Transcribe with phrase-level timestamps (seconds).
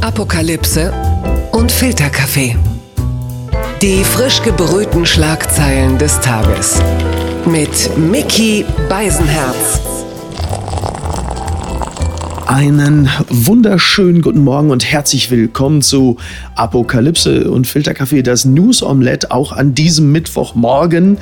[0.00, 0.92] Apokalypse
[1.50, 2.56] und Filterkaffee.
[3.82, 6.80] Die frisch gebrühten Schlagzeilen des Tages.
[7.44, 9.80] Mit Mickey Beisenherz.
[12.46, 16.16] Einen wunderschönen guten Morgen und herzlich willkommen zu
[16.54, 21.18] Apokalypse und Filterkaffee, das News Omelette, auch an diesem Mittwochmorgen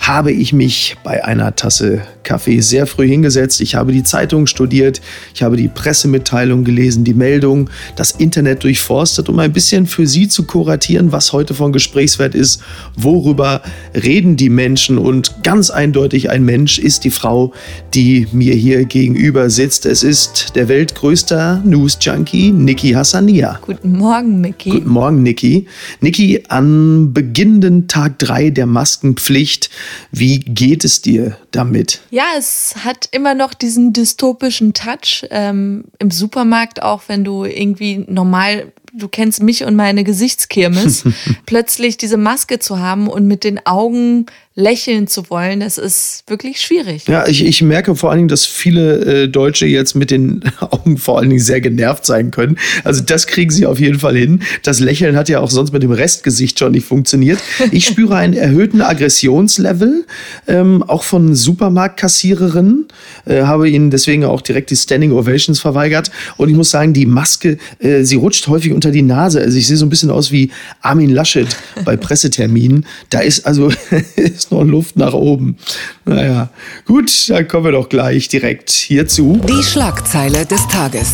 [0.00, 3.60] habe ich mich bei einer Tasse Kaffee sehr früh hingesetzt.
[3.60, 5.00] Ich habe die Zeitung studiert,
[5.34, 10.28] ich habe die Pressemitteilung gelesen, die Meldung, das Internet durchforstet, um ein bisschen für Sie
[10.28, 12.62] zu kuratieren, was heute von Gesprächswert ist,
[12.96, 13.62] worüber
[13.94, 14.98] reden die Menschen.
[14.98, 17.52] Und ganz eindeutig ein Mensch ist die Frau,
[17.94, 19.86] die mir hier gegenüber sitzt.
[19.86, 23.58] Es ist der weltgrößte News-Junkie, Niki Hassania.
[23.62, 24.70] Guten Morgen, Niki.
[24.70, 25.66] Guten Morgen, Niki.
[26.00, 29.70] Niki, am beginnenden Tag 3 der Maskenpflicht,
[30.10, 32.00] wie geht es dir damit?
[32.10, 35.26] Ja, es hat immer noch diesen dystopischen Touch.
[35.30, 41.04] Ähm, Im Supermarkt auch, wenn du irgendwie normal du kennst mich und meine Gesichtskirmes,
[41.46, 44.26] plötzlich diese Maske zu haben und mit den Augen
[44.60, 47.06] lächeln zu wollen, das ist wirklich schwierig.
[47.06, 50.98] Ja, ich, ich merke vor allen Dingen, dass viele äh, Deutsche jetzt mit den Augen
[50.98, 52.58] vor allen Dingen sehr genervt sein können.
[52.84, 54.42] Also das kriegen sie auf jeden Fall hin.
[54.62, 57.38] Das Lächeln hat ja auch sonst mit dem Restgesicht schon nicht funktioniert.
[57.70, 60.04] Ich spüre einen erhöhten Aggressionslevel,
[60.48, 62.88] ähm, auch von Supermarktkassiererinnen,
[63.26, 66.10] äh, habe ihnen deswegen auch direkt die Standing Ovations verweigert.
[66.36, 69.42] Und ich muss sagen, die Maske, äh, sie rutscht häufig unter die Nase.
[69.42, 70.50] Also ich sehe so ein bisschen aus wie
[70.80, 71.48] Armin Laschet
[71.84, 72.86] bei Presseterminen.
[73.10, 73.70] Da ist also
[74.16, 75.58] ist noch Luft nach oben.
[76.06, 76.48] Naja,
[76.86, 79.38] gut, dann kommen wir doch gleich direkt hierzu.
[79.46, 81.12] Die Schlagzeile des Tages.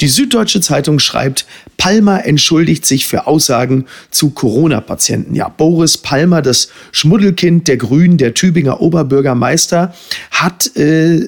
[0.00, 5.34] Die Süddeutsche Zeitung schreibt, Palmer entschuldigt sich für Aussagen zu Corona-Patienten.
[5.34, 9.94] Ja, Boris Palmer, das Schmuddelkind der Grünen, der Tübinger Oberbürgermeister,
[10.30, 11.20] hat, äh,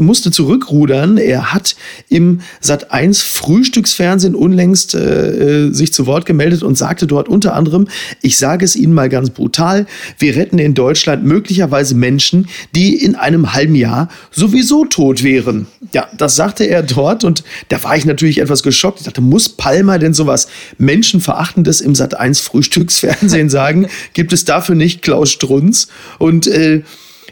[0.00, 1.18] musste zurückrudern.
[1.18, 1.76] Er hat
[2.08, 7.88] im Sat1 Frühstücksfernsehen unlängst äh, äh, sich zu Wort gemeldet und sagte dort unter anderem,
[8.22, 9.86] ich sage es Ihnen mal ganz brutal,
[10.18, 15.66] wir retten in Deutschland möglicherweise Menschen, die in einem halben Jahr sowieso tot wären.
[15.92, 19.00] Ja, das sagte er dort und da war ich natürlich etwas geschockt.
[19.00, 20.48] Ich dachte, muss Palmer denn sowas
[20.78, 23.88] Menschenverachtendes im Sat 1 Frühstücksfernsehen sagen?
[24.12, 25.88] Gibt es dafür nicht Klaus Strunz?
[26.18, 26.82] Und äh,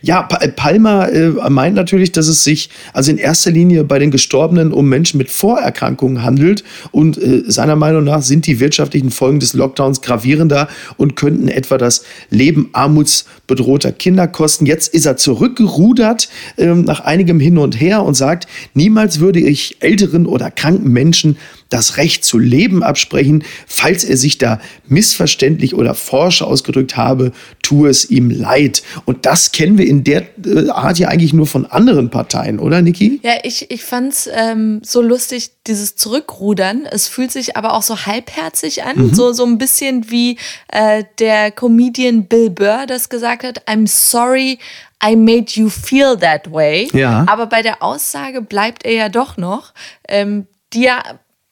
[0.03, 4.73] ja, Palmer äh, meint natürlich, dass es sich also in erster Linie bei den Gestorbenen
[4.73, 6.65] um Menschen mit Vorerkrankungen handelt.
[6.93, 11.79] Und äh, seiner Meinung nach sind die wirtschaftlichen Folgen des Lockdowns gravierender und könnten etwa
[11.79, 14.67] das Leben armutsbedrohter Kinder kosten.
[14.67, 19.77] Jetzt ist er zurückgerudert äh, nach einigem Hin und Her und sagt, niemals würde ich
[19.81, 21.37] älteren oder kranken Menschen
[21.69, 23.45] das Recht zu leben absprechen.
[23.67, 28.83] Falls er sich da missverständlich oder forsch ausgedrückt habe, tue es ihm leid.
[29.05, 32.83] Und das kennen wir in der äh, Art ja eigentlich nur von anderen Parteien, oder
[32.83, 33.21] Niki?
[33.23, 36.87] Ja, ich, ich fand es ähm, so lustig, dieses Zurückrudern.
[36.91, 39.15] Es fühlt sich aber auch so halbherzig an, mhm.
[39.15, 44.59] so, so ein bisschen wie äh, der Comedian Bill Burr das gesagt hat, I'm sorry,
[45.05, 46.89] I made you feel that way.
[46.93, 47.25] Ja.
[47.29, 49.73] Aber bei der Aussage bleibt er ja doch noch,
[50.09, 51.03] ähm, die ja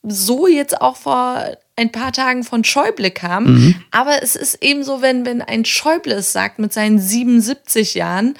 [0.06, 1.42] so jetzt auch vor
[1.76, 3.44] ein paar Tagen von Schäuble kam.
[3.44, 3.84] Mhm.
[3.90, 8.34] Aber es ist eben so, wenn, wenn ein Schäuble es sagt mit seinen 77 Jahren,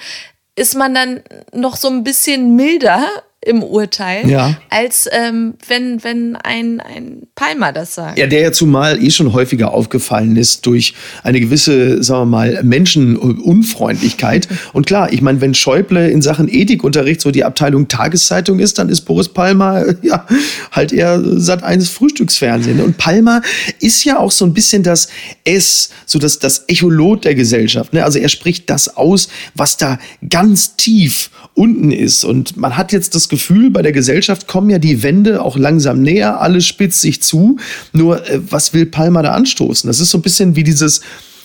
[0.55, 1.21] ist man dann
[1.53, 3.07] noch so ein bisschen milder
[3.45, 4.57] im Urteil, ja.
[4.69, 8.17] als ähm, wenn, wenn ein, ein Palmer das sagt.
[8.17, 12.63] Ja, der ja zumal eh schon häufiger aufgefallen ist durch eine gewisse, sagen wir mal,
[12.63, 14.47] Menschenunfreundlichkeit.
[14.73, 18.89] Und klar, ich meine, wenn Schäuble in Sachen Ethikunterricht so die Abteilung Tageszeitung ist, dann
[18.89, 20.25] ist Boris Palmer ja
[20.71, 22.81] halt eher Sat 1 Frühstücksfernsehen.
[22.81, 23.43] Und Palmer
[23.79, 25.09] ist ja auch so ein bisschen das
[25.43, 27.93] S, so das, das Echolot der Gesellschaft.
[27.93, 28.03] Ne?
[28.03, 32.23] Also er spricht das aus, was da ganz tief unten ist.
[32.23, 36.01] Und man hat jetzt das Gefühl, bei der Gesellschaft kommen ja die Wände auch langsam
[36.01, 37.57] näher, alles spitzt sich zu.
[37.93, 39.87] Nur, äh, was will Palmer da anstoßen?
[39.87, 41.01] Das ist so ein bisschen wie dieses,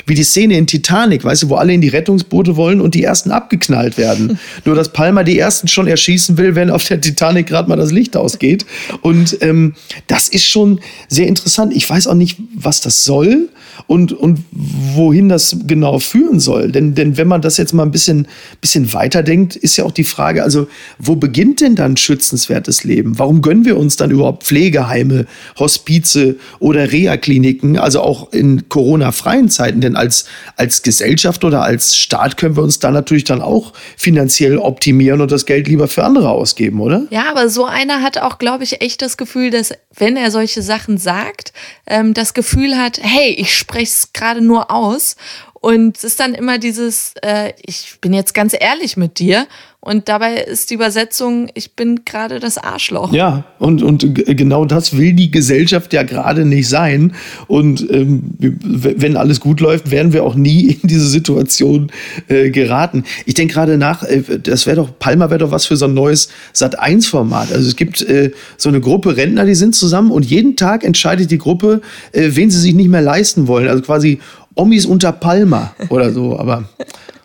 [0.06, 3.04] wie die Szene in Titanic, weißt du, wo alle in die Rettungsboote wollen und die
[3.04, 4.38] ersten abgeknallt werden.
[4.64, 7.92] Nur, dass Palmer die ersten schon erschießen will, wenn auf der Titanic gerade mal das
[7.92, 8.66] Licht ausgeht.
[9.00, 9.74] Und ähm,
[10.06, 11.72] das ist schon sehr interessant.
[11.74, 13.48] Ich weiß auch nicht, was das soll
[13.86, 16.70] und, und wohin das genau führen soll.
[16.70, 18.26] Denn, denn wenn man das jetzt mal ein bisschen,
[18.60, 23.18] bisschen weiterdenkt, ist ja auch die Frage, also wo beginnt denn dann schützenswertes Leben?
[23.18, 25.26] Warum gönnen wir uns dann überhaupt Pflegeheime,
[25.58, 29.80] Hospize oder Reha-Kliniken, also auch in Corona-freien Zeiten?
[29.80, 34.58] Denn als, als Gesellschaft oder als Staat können wir uns da natürlich dann auch finanziell
[34.58, 37.06] optimieren und das Geld lieber für andere ausgeben, oder?
[37.10, 40.62] Ja, aber so einer hat auch, glaube ich, echt das Gefühl, dass wenn er solche
[40.62, 41.52] Sachen sagt,
[41.86, 45.16] ähm, das Gefühl hat, hey, ich spreche es gerade nur aus
[45.62, 49.46] Und es ist dann immer dieses, äh, ich bin jetzt ganz ehrlich mit dir.
[49.78, 53.12] Und dabei ist die Übersetzung, ich bin gerade das Arschloch.
[53.12, 57.14] Ja, und, und genau das will die Gesellschaft ja gerade nicht sein.
[57.48, 61.90] Und ähm, wenn alles gut läuft, werden wir auch nie in diese Situation
[62.28, 63.04] äh, geraten.
[63.26, 65.94] Ich denke gerade nach, äh, das wäre doch, Palma wäre doch was für so ein
[65.94, 67.52] neues Sat1-Format.
[67.52, 71.30] Also es gibt äh, so eine Gruppe Rentner, die sind zusammen und jeden Tag entscheidet
[71.30, 71.82] die Gruppe,
[72.12, 73.68] äh, wen sie sich nicht mehr leisten wollen.
[73.68, 74.20] Also quasi
[74.54, 76.38] Omis unter Palma oder so.
[76.38, 76.64] Aber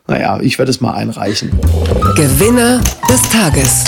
[0.08, 1.52] naja, ich werde es mal einreichen.
[2.16, 3.84] Gewinner des Tages.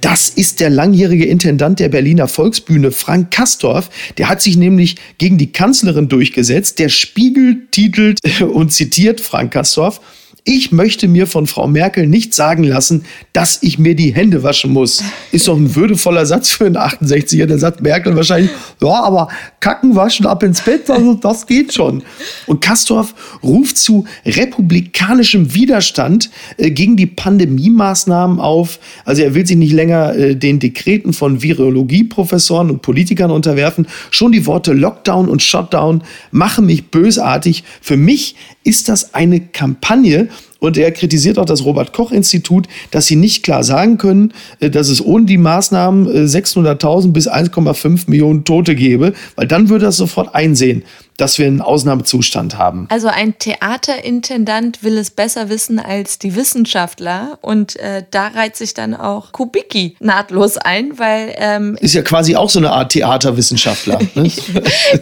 [0.00, 3.90] Das ist der langjährige Intendant der Berliner Volksbühne, Frank Kastorf.
[4.18, 6.78] Der hat sich nämlich gegen die Kanzlerin durchgesetzt.
[6.78, 10.00] Der Spiegel titelt und zitiert Frank Kastorf.
[10.48, 14.72] Ich möchte mir von Frau Merkel nicht sagen lassen, dass ich mir die Hände waschen
[14.72, 15.02] muss.
[15.32, 17.46] Ist doch ein würdevoller Satz für einen 68er.
[17.46, 19.26] Der sagt Merkel wahrscheinlich, ja, aber
[19.58, 22.04] Kacken waschen ab ins Bett, also das geht schon.
[22.46, 23.12] Und Kastorf
[23.42, 28.78] ruft zu republikanischem Widerstand äh, gegen die Pandemie-Maßnahmen auf.
[29.04, 33.88] Also er will sich nicht länger äh, den Dekreten von Virologieprofessoren und Politikern unterwerfen.
[34.12, 37.64] Schon die Worte Lockdown und Shutdown machen mich bösartig.
[37.80, 40.28] Für mich ist das eine Kampagne,
[40.60, 45.04] und er kritisiert auch das Robert-Koch-Institut, dass sie nicht klar sagen können, äh, dass es
[45.04, 50.34] ohne die Maßnahmen 600.000 äh, bis 1,5 Millionen Tote gäbe, weil dann würde er sofort
[50.34, 50.82] einsehen,
[51.16, 52.86] dass wir einen Ausnahmezustand haben.
[52.90, 58.74] Also ein Theaterintendant will es besser wissen als die Wissenschaftler und äh, da reiht sich
[58.74, 63.98] dann auch Kubicki nahtlos ein, weil ähm, ist ja quasi auch so eine Art Theaterwissenschaftler.
[64.16, 64.30] Ne?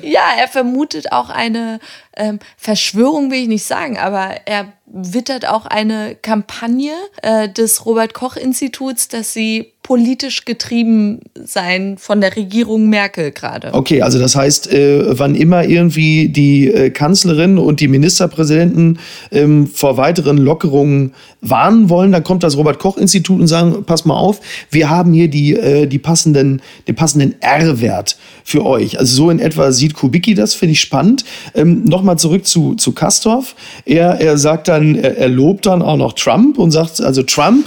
[0.02, 1.78] ja, er vermutet auch eine
[2.16, 6.92] ähm, Verschwörung, will ich nicht sagen, aber er wittert auch eine Kampagne
[7.22, 13.74] äh, des Robert Koch Instituts, dass sie politisch getrieben sein von der Regierung Merkel gerade.
[13.74, 18.98] Okay, also das heißt, äh, wann immer irgendwie die äh, Kanzlerin und die Ministerpräsidenten
[19.30, 24.06] ähm, vor weiteren Lockerungen warnen wollen, dann kommt das Robert Koch Institut und sagen, pass
[24.06, 24.40] mal auf,
[24.70, 28.98] wir haben hier die, äh, die passenden, den passenden R-Wert für euch.
[28.98, 31.26] Also so in etwa sieht Kubicki das, finde ich spannend.
[31.54, 33.54] Ähm, Nochmal zurück zu, zu Kastorf.
[33.84, 37.66] Er, er sagt dann, er, er lobt dann auch noch Trump und sagt, also Trump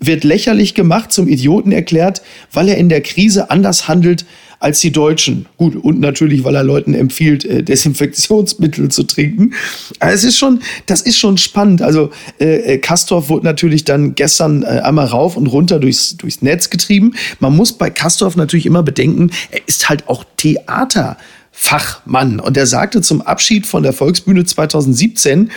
[0.00, 2.22] wird lächerlich gemacht, zum Idioten erklärt,
[2.52, 4.24] weil er in der Krise anders handelt
[4.60, 5.46] als die Deutschen.
[5.56, 9.54] Gut, und natürlich, weil er Leuten empfiehlt, äh, Desinfektionsmittel zu trinken.
[10.00, 11.82] Aber es ist schon, das ist schon spannend.
[11.82, 12.10] Also
[12.40, 16.70] äh, äh, Kastorf wurde natürlich dann gestern äh, einmal rauf und runter durchs, durchs Netz
[16.70, 17.14] getrieben.
[17.38, 22.40] Man muss bei Kastorf natürlich immer bedenken, er ist halt auch Theaterfachmann.
[22.40, 25.50] Und er sagte zum Abschied von der Volksbühne 2017,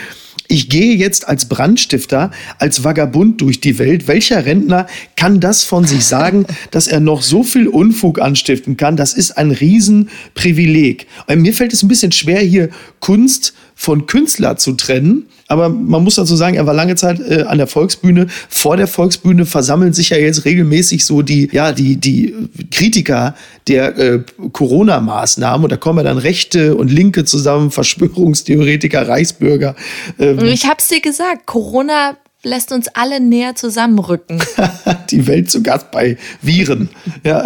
[0.48, 4.08] ich gehe jetzt als Brandstifter, als Vagabund durch die Welt.
[4.08, 4.86] Welcher Rentner
[5.16, 8.96] kann das von sich sagen, dass er noch so viel Unfug anstiften kann?
[8.96, 11.06] Das ist ein Riesenprivileg.
[11.26, 12.68] Und mir fällt es ein bisschen schwer, hier
[13.00, 15.26] Kunst von Künstler zu trennen.
[15.48, 18.28] Aber man muss dazu sagen, er war lange Zeit äh, an der Volksbühne.
[18.48, 22.32] Vor der Volksbühne versammeln sich ja jetzt regelmäßig so die, ja, die, die
[22.70, 23.34] Kritiker
[23.66, 24.20] der äh,
[24.52, 25.64] Corona-Maßnahmen.
[25.64, 29.74] Und da kommen ja dann Rechte und Linke zusammen, Verschwörungstheoretiker, Reichsbürger.
[30.20, 30.38] Ähm.
[30.44, 34.40] Ich hab's dir gesagt, Corona lässt uns alle näher zusammenrücken.
[35.10, 36.88] die Welt zu Gast bei Viren.
[37.24, 37.44] Ja.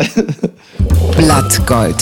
[1.16, 1.96] Blattgold.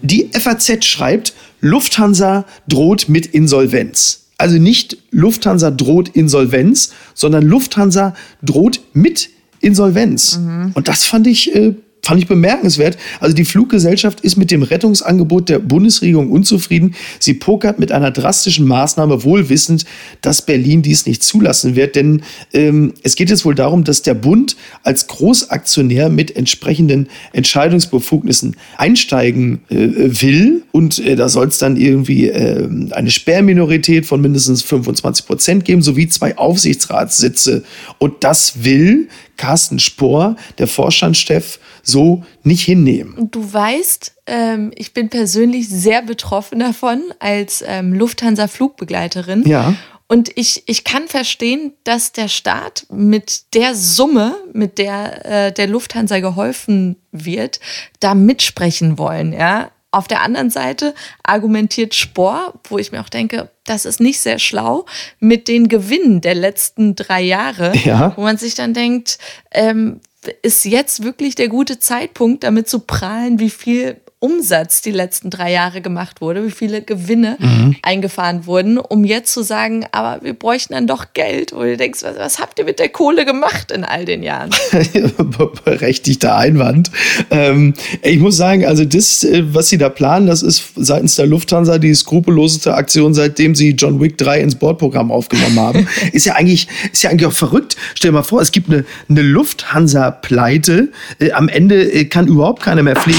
[0.00, 1.32] Die FAZ schreibt,
[1.62, 4.26] Lufthansa droht mit Insolvenz.
[4.36, 9.30] Also nicht Lufthansa droht Insolvenz, sondern Lufthansa droht mit
[9.60, 10.38] Insolvenz.
[10.38, 10.72] Mhm.
[10.74, 12.98] Und das fand ich äh, fand ich bemerkenswert.
[13.20, 16.96] Also die Fluggesellschaft ist mit dem Rettungsangebot der Bundesregierung unzufrieden.
[17.20, 19.84] Sie pokert mit einer drastischen Maßnahme, wohl wissend,
[20.20, 21.94] dass Berlin dies nicht zulassen wird.
[21.94, 28.56] Denn ähm, es geht jetzt wohl darum, dass der Bund als Großaktionär mit entsprechenden Entscheidungsbefugnissen
[28.76, 30.64] einsteigen äh, will.
[30.72, 35.82] Und äh, da soll es dann irgendwie äh, eine Sperrminorität von mindestens 25 Prozent geben,
[35.82, 37.62] sowie zwei Aufsichtsratssitze.
[37.98, 43.30] Und das will Carsten Spohr, der Vorstandschef, so nicht hinnehmen.
[43.30, 49.46] Du weißt, ähm, ich bin persönlich sehr betroffen davon als ähm, Lufthansa-Flugbegleiterin.
[49.46, 49.74] Ja.
[50.12, 55.66] Und ich, ich kann verstehen, dass der Staat mit der Summe, mit der äh, der
[55.68, 57.60] Lufthansa geholfen wird,
[57.98, 59.32] da mitsprechen wollen.
[59.32, 59.70] Ja?
[59.92, 64.38] Auf der anderen Seite argumentiert Spor, wo ich mir auch denke, das ist nicht sehr
[64.38, 64.86] schlau,
[65.20, 68.16] mit den Gewinnen der letzten drei Jahre, ja.
[68.16, 69.18] wo man sich dann denkt,
[69.50, 70.00] ähm,
[70.42, 75.50] ist jetzt wirklich der gute Zeitpunkt, damit zu prahlen, wie viel Umsatz die letzten drei
[75.50, 77.36] Jahre gemacht wurde, wie viele Gewinne
[77.82, 81.52] eingefahren wurden, um jetzt zu sagen, aber wir bräuchten dann doch Geld.
[81.52, 84.50] Wo du denkst, was, was habt ihr mit der Kohle gemacht in all den Jahren?
[85.64, 86.90] Berechtigter Einwand.
[87.30, 91.26] Ähm, ich muss sagen, also das, äh, was sie da planen, das ist seitens der
[91.26, 95.88] Lufthansa die skrupelloseste Aktion, seitdem sie John Wick 3 ins Bordprogramm aufgenommen haben.
[96.12, 97.76] ist ja eigentlich, ist ja eigentlich auch verrückt.
[97.94, 100.90] Stell dir mal vor, es gibt eine, eine Lufthansa-Pleite.
[101.18, 103.18] Äh, am Ende äh, kann überhaupt keiner mehr fliegen.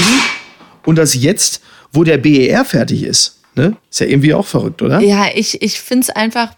[0.84, 1.62] Und das jetzt,
[1.92, 3.40] wo der BER fertig ist.
[3.54, 3.76] Ne?
[3.90, 5.00] Ist ja irgendwie auch verrückt, oder?
[5.00, 6.54] Ja, ich, ich finde es einfach,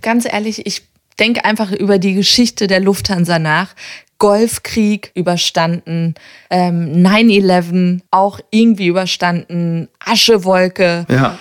[0.00, 0.82] ganz ehrlich, ich
[1.18, 3.74] denke einfach über die Geschichte der Lufthansa nach.
[4.18, 6.14] Golfkrieg überstanden,
[6.48, 11.04] ähm, 9-11 auch irgendwie überstanden, Aschewolke.
[11.10, 11.38] Ja.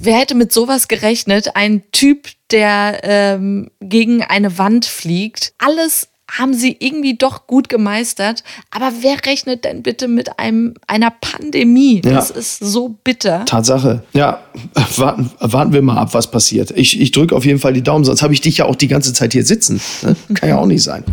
[0.00, 1.56] Wer hätte mit sowas gerechnet?
[1.56, 5.54] Ein Typ, der ähm, gegen eine Wand fliegt.
[5.58, 8.42] Alles haben sie irgendwie doch gut gemeistert.
[8.70, 12.00] Aber wer rechnet denn bitte mit einem, einer Pandemie?
[12.04, 12.12] Ja.
[12.12, 13.44] Das ist so bitter.
[13.44, 14.02] Tatsache.
[14.12, 14.42] Ja,
[14.96, 16.70] warten, warten wir mal ab, was passiert.
[16.72, 18.88] Ich, ich drücke auf jeden Fall die Daumen, sonst habe ich dich ja auch die
[18.88, 19.80] ganze Zeit hier sitzen.
[20.02, 20.16] Ne?
[20.34, 21.04] Kann ja auch nicht sein.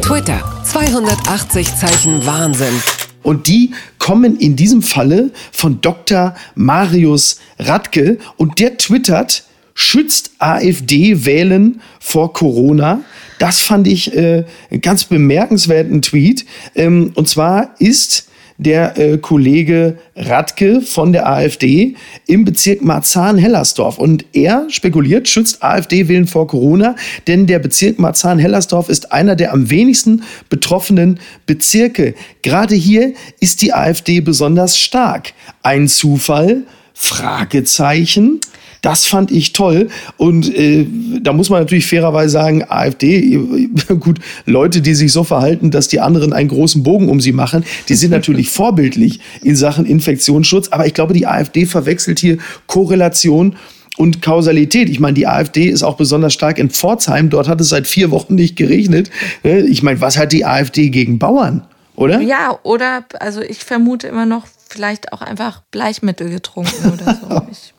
[0.00, 0.40] Twitter.
[0.64, 2.74] 280 Zeichen Wahnsinn.
[3.22, 6.34] Und die kommen in diesem Falle von Dr.
[6.54, 9.44] Marius Radke und der twittert,
[9.74, 13.00] schützt AfD wählen vor Corona.
[13.38, 14.44] Das fand ich äh,
[14.80, 16.44] ganz bemerkenswerten Tweet.
[16.74, 18.28] Ähm, und zwar ist
[18.58, 21.94] der äh, Kollege Radke von der AfD
[22.26, 23.98] im Bezirk Marzahn-Hellersdorf.
[23.98, 26.96] Und er spekuliert, schützt AfD-Wählen vor Corona,
[27.28, 32.14] denn der Bezirk Marzahn-Hellersdorf ist einer der am wenigsten betroffenen Bezirke.
[32.42, 35.32] Gerade hier ist die AfD besonders stark.
[35.62, 36.64] Ein Zufall?
[36.94, 38.40] Fragezeichen.
[38.82, 39.88] Das fand ich toll.
[40.16, 40.86] Und äh,
[41.20, 43.36] da muss man natürlich fairerweise sagen, AfD,
[44.00, 47.64] gut, Leute, die sich so verhalten, dass die anderen einen großen Bogen um sie machen,
[47.88, 50.68] die sind natürlich vorbildlich in Sachen Infektionsschutz.
[50.68, 53.56] Aber ich glaube, die AfD verwechselt hier Korrelation
[53.96, 54.88] und Kausalität.
[54.88, 57.30] Ich meine, die AfD ist auch besonders stark in Pforzheim.
[57.30, 59.10] Dort hat es seit vier Wochen nicht geregnet.
[59.44, 61.66] Äh, Ich meine, was hat die AfD gegen Bauern?
[61.96, 62.20] Oder?
[62.20, 67.42] Ja, oder, also ich vermute immer noch, vielleicht auch einfach Bleichmittel getrunken oder so.
[67.50, 67.74] Ich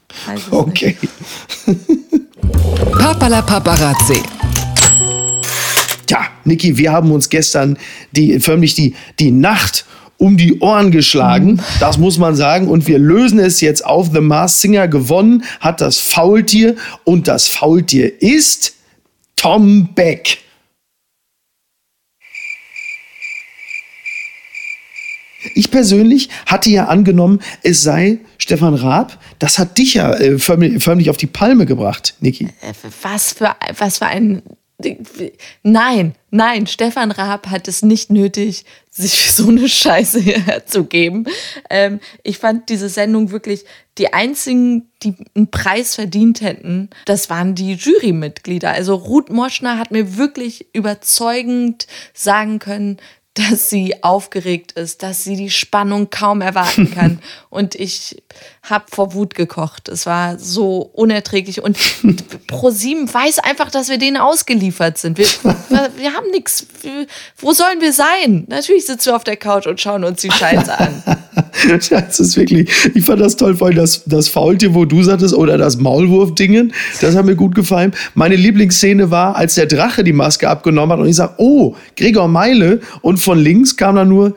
[0.52, 0.98] Okay.
[2.92, 4.22] Papala Paparazzi.
[6.06, 7.78] Tja, Niki, wir haben uns gestern
[8.12, 9.86] die, förmlich die, die Nacht
[10.18, 11.62] um die Ohren geschlagen.
[11.80, 12.68] Das muss man sagen.
[12.68, 14.10] Und wir lösen es jetzt auf.
[14.14, 16.76] The Mars Singer gewonnen hat das Faultier.
[17.06, 18.74] Und das Faultier ist
[19.36, 20.40] Tom Beck.
[25.56, 29.18] Ich persönlich hatte ja angenommen, es sei Stefan Raab.
[29.40, 32.46] Das hat dich ja äh, förmlich, auf die Palme gebracht, Niki.
[32.46, 34.42] Äh, Was für, was für ein.
[35.62, 41.26] Nein, nein, Stefan Raab hat es nicht nötig, sich so eine Scheiße herzugeben.
[41.70, 43.66] Ähm, ich fand diese Sendung wirklich,
[43.98, 48.72] die einzigen, die einen Preis verdient hätten, das waren die Jurymitglieder.
[48.72, 52.98] Also Ruth Moschner hat mir wirklich überzeugend sagen können,
[53.40, 57.20] dass sie aufgeregt ist, dass sie die Spannung kaum erwarten kann.
[57.50, 58.22] Und ich
[58.64, 59.88] habe vor Wut gekocht.
[59.90, 61.62] Es war so unerträglich.
[61.62, 61.78] Und
[62.48, 65.18] ProSieben weiß einfach, dass wir denen ausgeliefert sind.
[65.18, 65.26] Wir,
[65.98, 66.68] wir haben nichts.
[67.38, 68.46] Wo sollen wir sein?
[68.48, 71.04] Natürlich sitzen wir auf der Couch und schauen uns die Scheiße an.
[71.68, 75.34] Das ist wirklich, ich fand das toll, vor allem das, das Faultier, wo du sagtest,
[75.34, 77.94] oder das Maulwurf-Dingen, das hat mir gut gefallen.
[78.14, 82.28] Meine Lieblingsszene war, als der Drache die Maske abgenommen hat und ich sag, oh, Gregor
[82.28, 84.36] Meile und von links kam dann nur,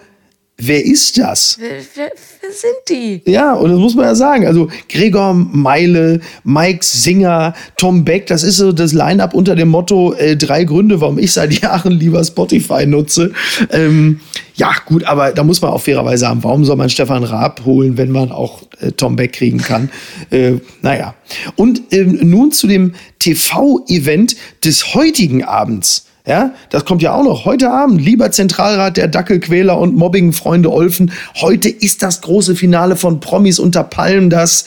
[0.59, 1.57] wer ist das?
[1.59, 3.23] Wer, wer, wer sind die?
[3.25, 4.47] Ja, und das muss man ja sagen.
[4.47, 10.13] Also Gregor Meile, Mike Singer, Tom Beck, das ist so das Line-up unter dem Motto
[10.13, 13.33] äh, drei Gründe, warum ich seit Jahren lieber Spotify nutze.
[13.71, 14.21] Ähm,
[14.57, 17.97] ja, gut, aber da muss man auch fairerweise sagen, warum soll man Stefan Raab holen,
[17.97, 19.89] wenn man auch äh, Tom Beck kriegen kann?
[20.31, 21.15] äh, naja.
[21.57, 26.09] Und ähm, nun zu dem TV-Event des heutigen Abends.
[26.25, 27.45] Ja, das kommt ja auch noch.
[27.45, 31.11] Heute Abend, lieber Zentralrat der Dackelquäler und Mobbingfreunde Olfen.
[31.41, 34.65] Heute ist das große Finale von Promis unter Palmen, das.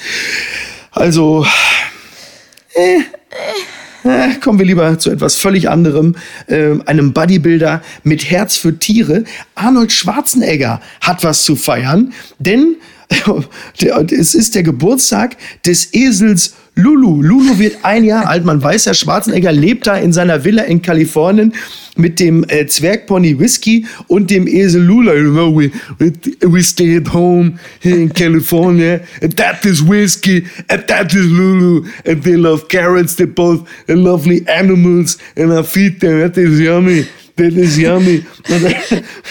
[0.92, 1.46] Also.
[2.74, 3.00] Äh,
[4.04, 6.18] äh, kommen wir lieber zu etwas völlig anderem.
[6.48, 9.24] Äh, einem Bodybuilder mit Herz für Tiere.
[9.56, 12.76] Arnold Schwarzenegger hat was zu feiern, denn
[14.12, 17.22] es ist der Geburtstag des Esels Lulu.
[17.22, 18.44] Lulu wird ein Jahr alt.
[18.44, 21.54] Man weiß ja, Schwarzenegger lebt da in seiner Villa in Kalifornien
[21.96, 25.14] mit dem äh, Zwergpony Whisky und dem Esel Lula.
[25.14, 25.72] You know, we,
[26.42, 29.00] we, stay at home here in California.
[29.22, 31.86] And that is Whiskey and that is Lulu.
[32.06, 33.16] And they love carrots.
[33.16, 35.18] They're both lovely animals.
[35.38, 36.20] And I feed them.
[36.20, 37.06] That is yummy.
[37.36, 38.26] Das ist yummy.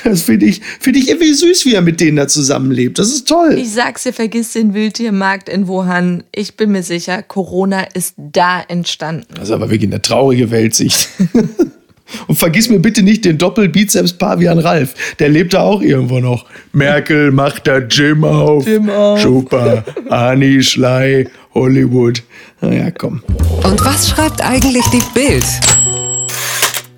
[0.05, 2.99] Das finde ich, finde ich irgendwie süß, wie er mit denen da zusammenlebt.
[2.99, 3.57] Das ist toll.
[3.59, 6.25] Ich sag's dir, vergiss den Wildtiermarkt in Wuhan.
[6.35, 9.27] Ich bin mir sicher, Corona ist da entstanden.
[9.35, 11.09] Das ist aber wirklich eine traurige Weltsicht.
[12.29, 14.95] Und vergiss mir bitte nicht den Doppelbizeps-Pavian Ralf.
[15.19, 16.45] Der lebt da auch irgendwo noch.
[16.73, 18.67] Merkel macht da Gym auf.
[18.67, 19.21] Gym auf.
[19.21, 19.85] Super.
[20.11, 22.23] Ani Schley, Hollywood.
[22.61, 23.23] Naja, komm.
[23.63, 25.45] Und was schreibt eigentlich die Bild?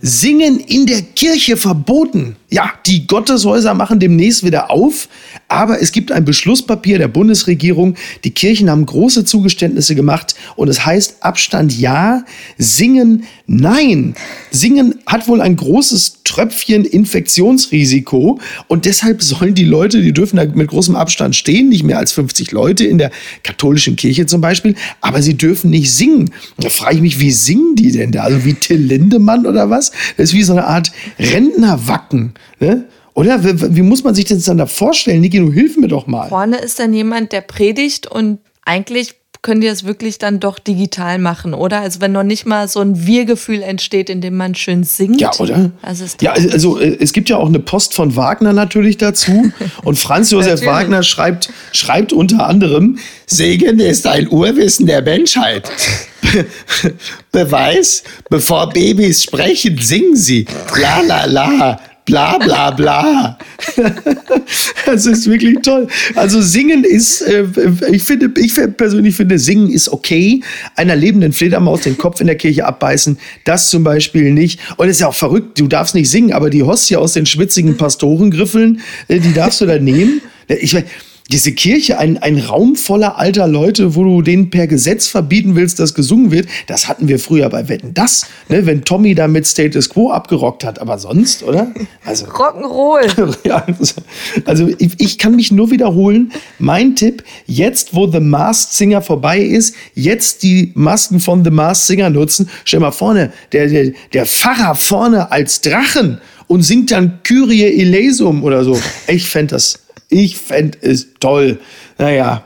[0.07, 2.37] Singen in der Kirche verboten.
[2.49, 5.09] Ja, die Gotteshäuser machen demnächst wieder auf,
[5.49, 7.95] aber es gibt ein Beschlusspapier der Bundesregierung.
[8.25, 12.25] Die Kirchen haben große Zugeständnisse gemacht und es heißt Abstand ja,
[12.59, 14.15] Singen nein.
[14.51, 20.45] Singen hat wohl ein großes Tröpfchen Infektionsrisiko und deshalb sollen die Leute, die dürfen da
[20.45, 23.13] mit großem Abstand stehen, nicht mehr als 50 Leute in der
[23.45, 26.31] katholischen Kirche zum Beispiel, aber sie dürfen nicht singen.
[26.59, 28.23] Da frage ich mich, wie singen die denn da?
[28.23, 29.93] Also wie Till Lindemann oder was?
[30.17, 32.35] Das ist wie so eine Art Rentnerwacken.
[32.59, 32.87] Ne?
[33.17, 35.23] Oder wie, wie muss man sich das dann da vorstellen?
[35.23, 36.29] Niki, du hilf mir doch mal.
[36.29, 41.19] Vorne ist dann jemand, der predigt und eigentlich können die das wirklich dann doch digital
[41.19, 41.81] machen, oder?
[41.81, 45.21] Also wenn noch nicht mal so ein Wir-Gefühl entsteht, indem man schön singt.
[45.21, 45.71] Ja, oder?
[45.81, 46.53] Das ist ja, traurig.
[46.53, 49.51] also äh, es gibt ja auch eine Post von Wagner natürlich dazu.
[49.83, 50.67] Und Franz Josef.
[50.67, 55.71] Wagner schreibt, schreibt unter anderem, Segen ist ein Urwissen der Menschheit.
[57.33, 60.45] Beweis, bevor Babys sprechen, singen sie.
[60.79, 61.81] La la la.
[62.07, 63.39] Bla bla bla.
[64.87, 65.89] Das ist wirklich toll.
[66.15, 67.45] Also singen ist, äh,
[67.91, 70.43] ich finde, ich persönlich finde, singen ist okay.
[70.77, 74.61] Einer lebenden Fledermaus den Kopf in der Kirche abbeißen, das zum Beispiel nicht.
[74.77, 77.27] Und es ist ja auch verrückt, du darfst nicht singen, aber die Hostie aus den
[77.27, 80.23] schwitzigen Pastorengriffeln, äh, die darfst du da nehmen.
[80.49, 80.87] Ich meine,
[81.33, 85.81] diese Kirche, ein, ein Raum voller alter Leute, wo du denen per Gesetz verbieten willst,
[85.81, 87.95] dass gesungen wird, das hatten wir früher bei Wetten.
[87.95, 91.73] Das, ne, wenn Tommy da mit Status Quo abgerockt hat, aber sonst, oder?
[92.05, 92.27] Also,
[92.67, 93.37] Rock'n'Roll.
[93.45, 94.03] ja, also-
[94.45, 96.33] also ich, ich kann mich nur wiederholen.
[96.59, 101.87] Mein Tipp, jetzt wo The Masked Singer vorbei ist, jetzt die Masken von The Masked
[101.89, 102.49] Singer nutzen.
[102.65, 108.45] Stell mal vorne, der, der, der Pfarrer vorne als Drachen und singt dann Kyrie eleisum
[108.45, 108.79] oder so.
[109.09, 111.61] Ich fände das, ich fände es toll.
[111.99, 112.45] Naja.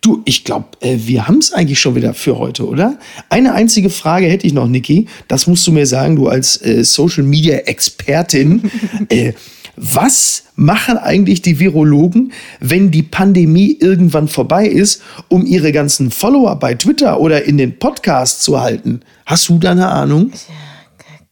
[0.00, 2.98] Du, ich glaube, äh, wir haben es eigentlich schon wieder für heute, oder?
[3.28, 5.06] Eine einzige Frage hätte ich noch, Niki.
[5.28, 8.68] Das musst du mir sagen, du als äh, Social Media Expertin.
[9.10, 9.32] äh,
[9.76, 16.56] was machen eigentlich die Virologen, wenn die Pandemie irgendwann vorbei ist, um ihre ganzen Follower
[16.56, 19.00] bei Twitter oder in den Podcasts zu halten?
[19.24, 20.32] Hast du da eine Ahnung?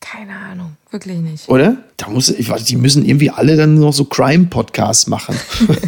[0.00, 1.48] Keine Ahnung, wirklich nicht.
[1.48, 1.76] Oder?
[1.96, 5.36] Da muss, ich weiß, die müssen irgendwie alle dann noch so Crime-Podcasts machen.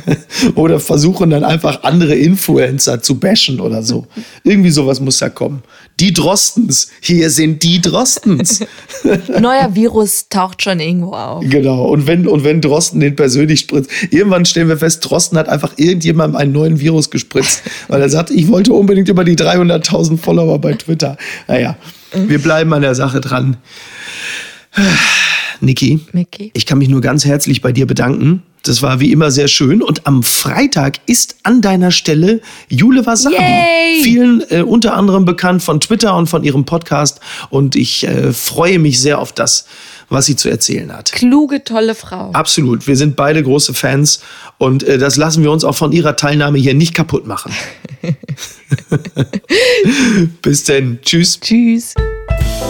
[0.54, 4.06] oder versuchen dann einfach andere Influencer zu bashen oder so.
[4.44, 5.62] Irgendwie sowas muss da kommen.
[6.00, 6.90] Die Drostens.
[7.00, 8.60] Hier sind die Drostens.
[9.40, 11.44] Neuer Virus taucht schon irgendwo auf.
[11.48, 11.86] genau.
[11.86, 13.90] Und wenn, und wenn Drosten den persönlich spritzt.
[14.10, 17.62] Irgendwann stellen wir fest, Drosten hat einfach irgendjemandem einen neuen Virus gespritzt.
[17.88, 21.16] Weil er sagt, ich wollte unbedingt über die 300.000 Follower bei Twitter.
[21.48, 21.76] Naja,
[22.14, 23.56] wir bleiben an der Sache dran.
[25.60, 26.50] Niki, Mickey.
[26.54, 28.42] ich kann mich nur ganz herzlich bei dir bedanken.
[28.64, 29.82] Das war wie immer sehr schön.
[29.82, 33.34] Und am Freitag ist an deiner Stelle Jule Wasabi.
[33.34, 34.02] Yay!
[34.02, 37.20] Vielen äh, unter anderem bekannt von Twitter und von ihrem Podcast.
[37.50, 39.66] Und ich äh, freue mich sehr auf das,
[40.12, 41.12] was sie zu erzählen hat.
[41.12, 42.30] Kluge, tolle Frau.
[42.32, 42.86] Absolut.
[42.86, 44.20] Wir sind beide große Fans.
[44.58, 47.52] Und äh, das lassen wir uns auch von ihrer Teilnahme hier nicht kaputt machen.
[50.42, 50.98] Bis denn.
[51.02, 51.40] Tschüss.
[51.40, 51.94] Tschüss.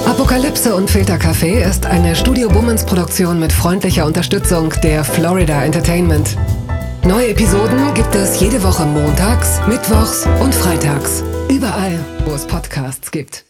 [0.06, 6.36] Apokalypse und Filtercafé ist eine Studio Bummens Produktion mit freundlicher Unterstützung der Florida Entertainment.
[7.04, 11.22] Neue Episoden gibt es jede Woche montags, mittwochs und freitags.
[11.50, 13.44] Überall, wo es Podcasts gibt.